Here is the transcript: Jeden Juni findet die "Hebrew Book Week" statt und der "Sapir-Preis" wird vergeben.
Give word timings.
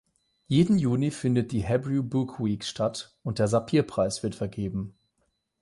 Jeden 0.47 0.79
Juni 0.79 1.11
findet 1.11 1.51
die 1.51 1.61
"Hebrew 1.63 2.01
Book 2.01 2.39
Week" 2.39 2.63
statt 2.63 3.15
und 3.21 3.37
der 3.37 3.47
"Sapir-Preis" 3.47 4.23
wird 4.23 4.33
vergeben. 4.33 4.97